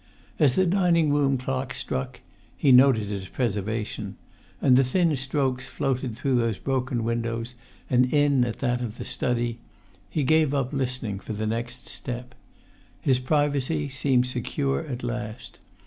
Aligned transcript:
As 0.39 0.55
the 0.55 0.65
dining 0.65 1.13
room 1.13 1.37
clock 1.37 1.75
struck—he 1.75 2.71
noted 2.71 3.11
its 3.11 3.27
preservation—and 3.27 4.75
the 4.75 4.83
thin 4.83 5.15
strokes 5.15 5.67
floated 5.67 6.15
through 6.17 6.37
those 6.37 6.57
broken 6.57 7.03
windows 7.03 7.53
and 7.87 8.11
in 8.11 8.43
at 8.43 8.57
that 8.61 8.81
of 8.81 8.97
the 8.97 9.05
study, 9.05 9.59
he 10.09 10.23
gave 10.23 10.55
up 10.55 10.73
listening 10.73 11.19
for 11.19 11.33
the 11.33 11.45
next 11.45 11.87
step. 11.87 12.33
His 12.99 13.19
privacy 13.19 13.89
seemed 13.89 14.25
secure 14.25 14.79
at 14.87 15.03
last. 15.03 15.59